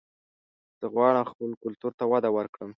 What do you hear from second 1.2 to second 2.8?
خپل کلتور ته وده ورکړم